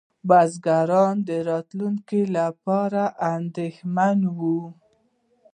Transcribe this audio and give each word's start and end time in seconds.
بزګران 0.27 1.15
د 1.27 1.29
راتلونکي 1.49 2.21
لپاره 2.37 3.03
اندېښمن 3.35 4.17
وو. 4.37 4.59